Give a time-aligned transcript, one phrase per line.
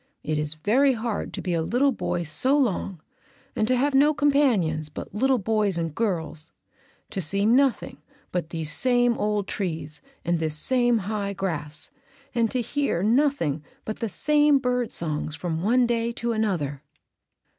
[0.23, 2.99] It is very hard to be a little boy so long
[3.55, 6.49] and to have no companions but little boys and girls,
[7.11, 8.01] to see nothing
[8.31, 11.91] but these same old trees and this same high grass,
[12.33, 16.81] and to hear nothing but the same bird songs from one day to another."